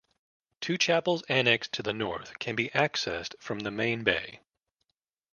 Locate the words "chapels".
0.79-1.21